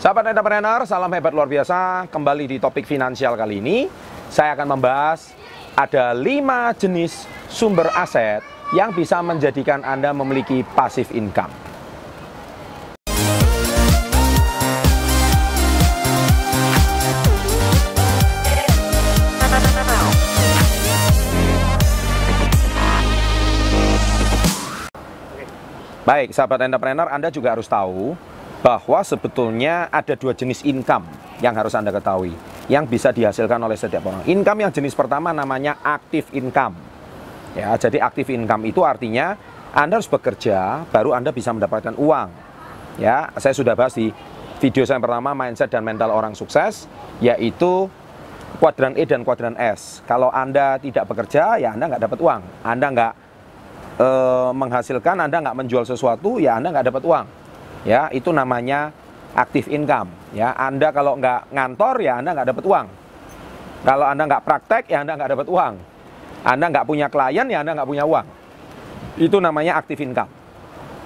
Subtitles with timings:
[0.00, 2.08] Sahabat entrepreneur, salam hebat luar biasa.
[2.08, 3.84] Kembali di topik finansial kali ini,
[4.32, 5.36] saya akan membahas
[5.76, 8.40] ada lima jenis sumber aset
[8.72, 11.52] yang bisa menjadikan Anda memiliki passive income.
[26.08, 28.29] Baik, sahabat entrepreneur, Anda juga harus tahu
[28.60, 31.08] bahwa sebetulnya ada dua jenis income
[31.40, 32.36] yang harus Anda ketahui
[32.68, 34.22] yang bisa dihasilkan oleh setiap orang.
[34.28, 36.76] Income yang jenis pertama namanya active income.
[37.56, 39.34] Ya, jadi active income itu artinya
[39.72, 42.28] Anda harus bekerja baru Anda bisa mendapatkan uang.
[43.00, 44.12] Ya, saya sudah bahas di
[44.60, 46.84] video saya yang pertama mindset dan mental orang sukses
[47.24, 47.88] yaitu
[48.60, 50.04] kuadran E dan kuadran S.
[50.04, 52.42] Kalau Anda tidak bekerja ya Anda nggak dapat uang.
[52.60, 53.12] Anda nggak
[53.96, 54.08] e,
[54.52, 57.39] menghasilkan, Anda nggak menjual sesuatu ya Anda nggak dapat uang
[57.84, 58.92] ya itu namanya
[59.34, 60.10] aktif income.
[60.34, 62.86] Ya Anda kalau nggak ngantor ya Anda nggak dapat uang.
[63.80, 65.74] Kalau Anda nggak praktek ya Anda nggak dapat uang.
[66.40, 68.26] Anda nggak punya klien ya Anda nggak punya uang.
[69.20, 70.30] Itu namanya aktif income.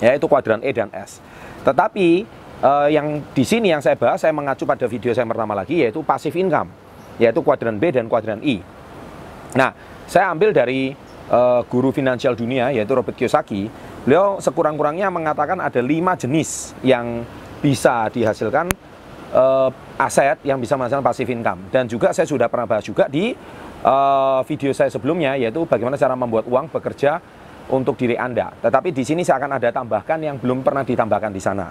[0.00, 1.20] Ya itu kuadran E dan S.
[1.60, 2.24] Tetapi
[2.64, 6.00] eh, yang di sini yang saya bahas saya mengacu pada video saya pertama lagi yaitu
[6.00, 6.72] passive income
[7.20, 8.64] yaitu kuadran B dan kuadran I.
[9.54, 9.76] Nah
[10.08, 10.96] saya ambil dari
[11.28, 13.68] eh, guru finansial dunia yaitu Robert Kiyosaki
[14.00, 17.20] Beliau sekurang-kurangnya mengatakan ada lima jenis yang
[17.60, 18.72] bisa dihasilkan
[19.36, 19.68] uh,
[20.00, 21.68] aset yang bisa menghasilkan passive income.
[21.68, 23.36] Dan juga saya sudah pernah bahas juga di
[23.84, 27.20] uh, video saya sebelumnya, yaitu bagaimana cara membuat uang bekerja
[27.68, 28.50] untuk diri Anda.
[28.56, 31.68] Tetapi di sini saya akan ada tambahkan yang belum pernah ditambahkan di sana.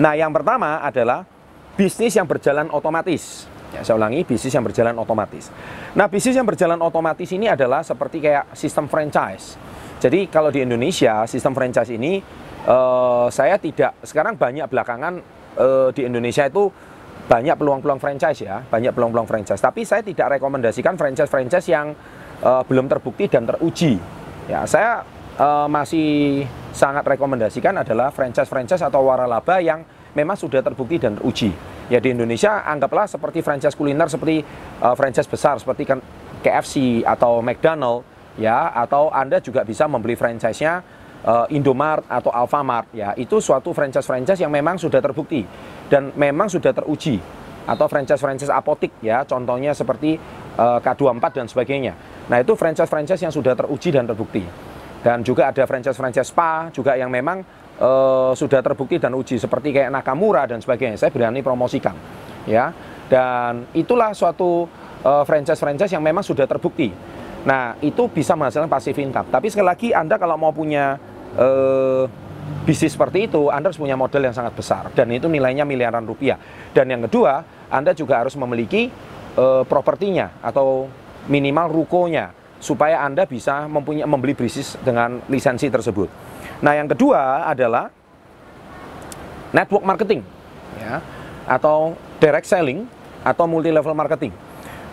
[0.00, 1.28] Nah, yang pertama adalah
[1.76, 3.44] bisnis yang berjalan otomatis.
[3.76, 5.52] Ya, saya ulangi, bisnis yang berjalan otomatis.
[5.92, 9.60] Nah, bisnis yang berjalan otomatis ini adalah seperti kayak sistem franchise.
[9.98, 12.22] Jadi kalau di Indonesia sistem franchise ini
[12.70, 15.18] uh, saya tidak sekarang banyak belakangan
[15.58, 16.70] uh, di Indonesia itu
[17.28, 19.60] banyak peluang-peluang franchise ya, banyak peluang-peluang franchise.
[19.60, 21.92] Tapi saya tidak rekomendasikan franchise-franchise yang
[22.40, 24.00] uh, belum terbukti dan teruji.
[24.48, 25.04] Ya, saya
[25.36, 29.84] uh, masih sangat rekomendasikan adalah franchise-franchise atau waralaba yang
[30.16, 31.52] memang sudah terbukti dan teruji.
[31.88, 34.44] Ya di Indonesia anggaplah seperti franchise kuliner seperti
[34.80, 35.98] uh, franchise besar seperti kan
[36.44, 40.80] KFC atau McDonald ya atau Anda juga bisa membeli franchise-nya
[41.26, 43.12] uh, Indomart atau Alfamart ya.
[43.18, 45.42] Itu suatu franchise-franchise yang memang sudah terbukti
[45.90, 47.18] dan memang sudah teruji
[47.68, 49.26] atau franchise-franchise apotik ya.
[49.26, 50.16] Contohnya seperti
[50.56, 51.92] uh, K24 dan sebagainya.
[52.30, 54.46] Nah itu franchise-franchise yang sudah teruji dan terbukti.
[54.98, 57.42] Dan juga ada franchise-franchise spa juga yang memang
[57.78, 60.98] uh, sudah terbukti dan uji seperti kayak Nakamura dan sebagainya.
[60.98, 61.94] Saya berani promosikan
[62.46, 62.70] ya.
[63.08, 64.68] Dan itulah suatu
[65.00, 66.92] franchise-franchise yang memang sudah terbukti
[67.46, 69.30] Nah, itu bisa menghasilkan passive income.
[69.30, 70.98] Tapi sekali lagi Anda kalau mau punya
[71.38, 72.04] eh,
[72.66, 76.40] bisnis seperti itu, Anda harus punya modal yang sangat besar dan itu nilainya miliaran rupiah.
[76.74, 78.90] Dan yang kedua, Anda juga harus memiliki
[79.38, 80.90] eh, propertinya atau
[81.28, 86.10] minimal rukonya supaya Anda bisa mempunyai membeli bisnis dengan lisensi tersebut.
[86.58, 87.86] Nah, yang kedua adalah
[89.54, 90.20] network marketing
[90.76, 91.00] ya
[91.48, 92.84] atau direct selling
[93.22, 94.34] atau multi level marketing.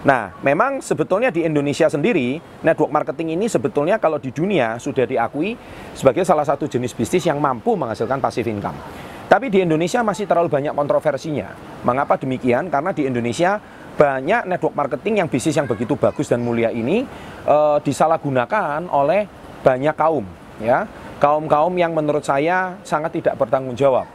[0.06, 5.58] Nah, memang sebetulnya di Indonesia sendiri, network marketing ini sebetulnya kalau di dunia sudah diakui
[5.98, 8.78] sebagai salah satu jenis bisnis yang mampu menghasilkan passive income.
[9.26, 11.50] Tapi di Indonesia masih terlalu banyak kontroversinya.
[11.82, 12.70] Mengapa demikian?
[12.70, 13.58] Karena di Indonesia
[13.98, 17.02] banyak network marketing yang bisnis yang begitu bagus dan mulia ini
[17.42, 19.26] e, disalahgunakan oleh
[19.66, 20.30] banyak kaum,
[20.62, 20.86] ya
[21.18, 24.06] kaum-kaum yang menurut saya sangat tidak bertanggung jawab.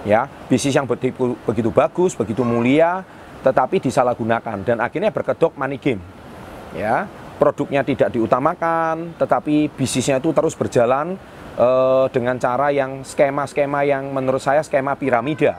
[0.00, 3.04] Ya, bisnis yang begitu, begitu bagus, begitu mulia,
[3.40, 6.02] tetapi disalahgunakan dan akhirnya berkedok money game.
[6.76, 11.16] Ya, produknya tidak diutamakan, tetapi bisnisnya itu terus berjalan
[11.56, 15.58] eh, dengan cara yang skema-skema yang menurut saya skema piramida.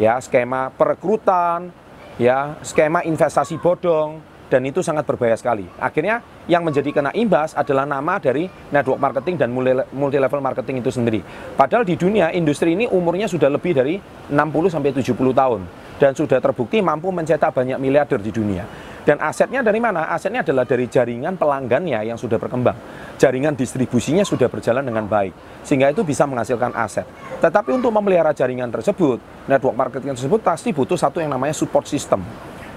[0.00, 1.74] Ya, skema perekrutan,
[2.16, 5.68] ya, skema investasi bodong dan itu sangat berbahaya sekali.
[5.76, 9.52] Akhirnya yang menjadi kena imbas adalah nama dari network marketing dan
[9.92, 11.20] multi level marketing itu sendiri.
[11.54, 14.00] Padahal di dunia industri ini umurnya sudah lebih dari
[14.32, 15.60] 60 sampai 70 tahun
[15.98, 18.64] dan sudah terbukti mampu mencetak banyak miliarder di dunia.
[19.08, 20.12] Dan asetnya dari mana?
[20.12, 22.76] Asetnya adalah dari jaringan pelanggannya yang sudah berkembang.
[23.16, 25.64] Jaringan distribusinya sudah berjalan dengan baik.
[25.64, 27.08] Sehingga itu bisa menghasilkan aset.
[27.40, 29.16] Tetapi untuk memelihara jaringan tersebut,
[29.48, 32.20] network marketing tersebut pasti butuh satu yang namanya support system.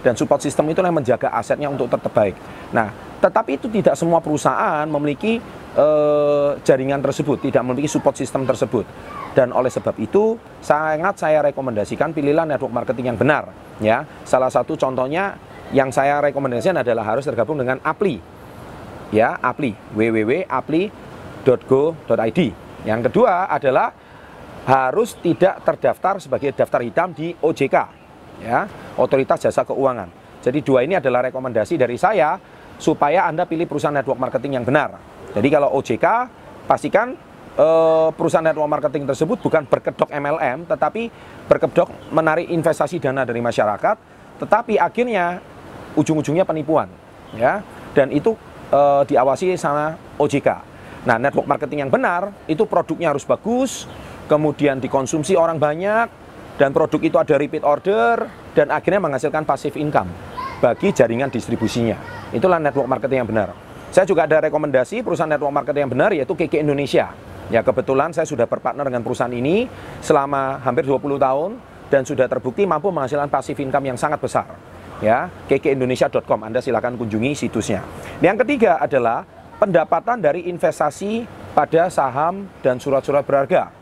[0.02, 2.40] Dan support system itu yang menjaga asetnya untuk tetap baik.
[2.72, 2.90] Nah,
[3.20, 5.36] tetapi itu tidak semua perusahaan memiliki
[5.76, 8.88] eh, jaringan tersebut, tidak memiliki support system tersebut.
[9.32, 13.48] Dan oleh sebab itu sangat saya rekomendasikan pilihlah network marketing yang benar.
[13.80, 15.40] Ya, salah satu contohnya
[15.72, 18.20] yang saya rekomendasikan adalah harus tergabung dengan Apli.
[19.12, 20.92] Ya, Apli www.apli.go.id.
[22.82, 23.94] Yang kedua adalah
[24.68, 27.78] harus tidak terdaftar sebagai daftar hitam di OJK.
[28.42, 28.66] ya,
[28.98, 30.10] otoritas jasa keuangan.
[30.42, 32.42] Jadi dua ini adalah rekomendasi dari saya
[32.82, 34.98] supaya Anda pilih perusahaan network marketing yang benar.
[35.38, 36.06] Jadi kalau OJK
[36.66, 37.14] pastikan
[37.58, 41.12] eh, perusahaan network marketing tersebut bukan berkedok MLM tetapi
[41.48, 43.98] berkedok menarik investasi dana dari masyarakat,
[44.40, 45.44] tetapi akhirnya
[46.00, 46.88] ujung-ujungnya penipuan,
[47.36, 47.60] ya.
[47.92, 48.36] Dan itu
[48.72, 50.50] eh, diawasi sama OJK.
[51.02, 53.90] Nah, network marketing yang benar itu produknya harus bagus,
[54.30, 56.08] kemudian dikonsumsi orang banyak,
[56.62, 60.08] dan produk itu ada repeat order, dan akhirnya menghasilkan passive income
[60.62, 61.98] bagi jaringan distribusinya.
[62.30, 63.50] Itulah network marketing yang benar.
[63.92, 67.12] Saya juga ada rekomendasi perusahaan network marketing yang benar yaitu KK Indonesia.
[67.52, 69.68] Ya kebetulan saya sudah berpartner dengan perusahaan ini
[70.00, 71.60] selama hampir 20 tahun
[71.92, 74.48] dan sudah terbukti mampu menghasilkan passive income yang sangat besar.
[75.04, 77.84] Ya, kkindonesia.com Anda silakan kunjungi situsnya.
[78.24, 79.28] Yang ketiga adalah
[79.60, 83.74] pendapatan dari investasi pada saham dan surat-surat berharga.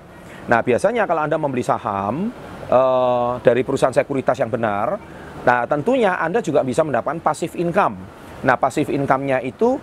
[0.50, 2.34] Nah, biasanya kalau Anda membeli saham
[2.74, 4.98] uh, dari perusahaan sekuritas yang benar,
[5.46, 8.02] nah tentunya Anda juga bisa mendapatkan passive income.
[8.42, 9.78] Nah, passive income-nya itu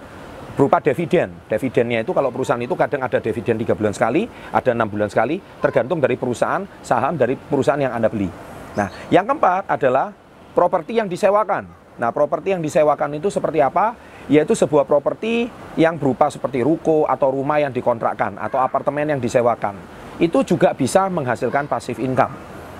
[0.56, 1.30] berupa dividen.
[1.46, 5.38] Dividennya itu kalau perusahaan itu kadang ada dividen 3 bulan sekali, ada enam bulan sekali,
[5.60, 8.32] tergantung dari perusahaan saham dari perusahaan yang Anda beli.
[8.74, 10.10] Nah, yang keempat adalah
[10.56, 11.68] properti yang disewakan.
[11.96, 14.16] Nah, properti yang disewakan itu seperti apa?
[14.26, 15.46] yaitu sebuah properti
[15.78, 19.78] yang berupa seperti ruko atau rumah yang dikontrakkan atau apartemen yang disewakan.
[20.18, 22.34] Itu juga bisa menghasilkan passive income.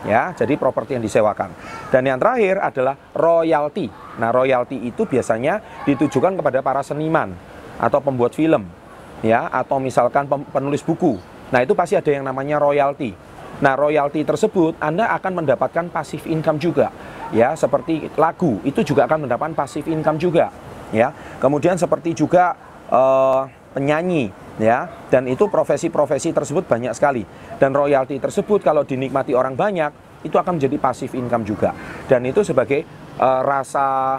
[0.06, 1.50] Ya, jadi properti yang disewakan.
[1.90, 3.90] Dan yang terakhir adalah royalti.
[4.23, 7.34] Nah, royalti itu biasanya ditujukan kepada para seniman
[7.76, 8.67] atau pembuat film,
[9.20, 11.19] ya, atau misalkan penulis buku.
[11.52, 13.14] Nah, itu pasti ada yang namanya royalti.
[13.56, 16.93] Nah, royalti tersebut Anda akan mendapatkan passive income juga.
[17.32, 20.52] Ya, seperti lagu, itu juga akan mendapatkan passive income juga
[20.94, 21.11] ya.
[21.43, 22.55] Kemudian seperti juga
[22.90, 27.28] uh, penyanyi ya dan itu profesi-profesi tersebut banyak sekali
[27.61, 29.93] dan royalti tersebut kalau dinikmati orang banyak
[30.25, 31.76] itu akan menjadi pasif income juga
[32.08, 32.88] dan itu sebagai
[33.20, 34.17] uh, rasa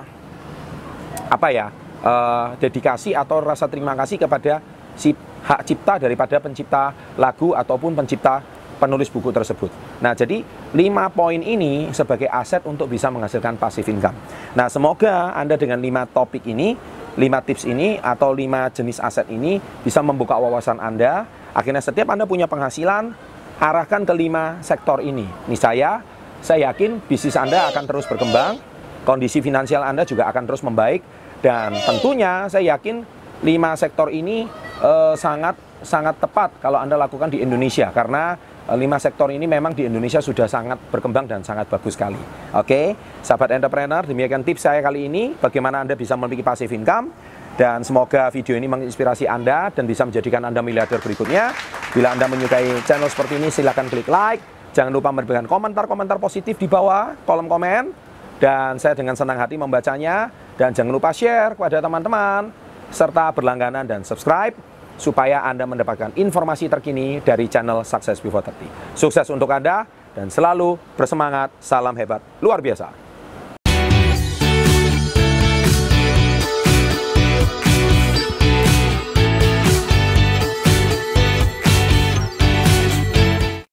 [1.27, 4.59] apa ya uh, dedikasi atau rasa terima kasih kepada
[4.97, 5.13] si
[5.45, 8.41] hak cipta daripada pencipta lagu ataupun pencipta
[8.77, 9.73] penulis buku tersebut.
[10.05, 10.45] Nah, jadi
[10.77, 14.13] lima poin ini sebagai aset untuk bisa menghasilkan passive income.
[14.53, 16.77] Nah, semoga Anda dengan lima topik ini,
[17.17, 21.25] lima tips ini atau lima jenis aset ini bisa membuka wawasan Anda.
[21.57, 23.17] Akhirnya setiap Anda punya penghasilan,
[23.57, 25.25] arahkan ke lima sektor ini.
[25.49, 26.05] Nih saya,
[26.45, 28.61] saya yakin bisnis Anda akan terus berkembang,
[29.09, 31.01] kondisi finansial Anda juga akan terus membaik,
[31.41, 33.05] dan tentunya saya yakin
[33.45, 34.49] lima sektor ini
[34.81, 35.55] eh, sangat
[35.85, 38.33] sangat tepat kalau Anda lakukan di Indonesia karena
[38.67, 42.19] Eh, lima sektor ini memang di Indonesia sudah sangat berkembang dan sangat bagus sekali.
[42.51, 47.07] Oke, sahabat entrepreneur, demikian tips saya kali ini bagaimana Anda bisa memiliki passive income
[47.55, 51.55] dan semoga video ini menginspirasi Anda dan bisa menjadikan Anda miliarder berikutnya.
[51.95, 54.43] Bila Anda menyukai channel seperti ini, silahkan klik like.
[54.75, 57.95] Jangan lupa memberikan komentar-komentar positif di bawah kolom komen.
[58.37, 60.29] Dan saya dengan senang hati membacanya.
[60.57, 62.49] Dan jangan lupa share kepada teman-teman.
[62.89, 64.57] Serta berlangganan dan subscribe
[64.97, 68.97] supaya Anda mendapatkan informasi terkini dari channel Success Before 30.
[68.97, 69.85] Sukses untuk Anda
[70.17, 71.53] dan selalu bersemangat.
[71.61, 73.06] Salam hebat luar biasa.